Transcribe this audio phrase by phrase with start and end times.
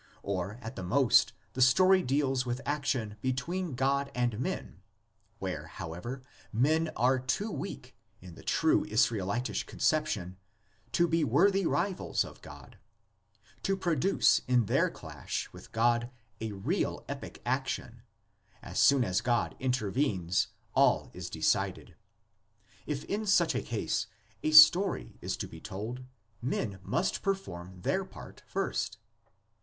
[0.23, 4.81] Or at the most, the story deals with action between God and men,
[5.37, 10.37] where, however, men are too weak in the true Israelitish conception
[10.93, 12.79] to be worthy rivals of God,
[13.61, 16.09] to produce in their clash with God
[16.39, 18.01] a real epic action;
[18.63, 21.93] as soon as God intervenes all is decided.
[22.87, 24.07] If in such a case
[24.41, 26.03] a "story" is to be told,
[26.41, 28.97] men must perform their part first.